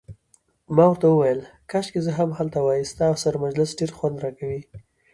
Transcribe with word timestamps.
ما 0.75 0.85
ورته 0.89 1.07
وویل: 1.09 1.39
کاشکي 1.71 1.99
زه 2.05 2.11
هم 2.19 2.29
هلته 2.37 2.59
وای، 2.65 2.81
ستا 2.91 3.07
سره 3.23 3.37
مجلس 3.45 3.69
ډیر 3.79 3.91
خوند 3.97 4.17
راکوي. 4.23 4.61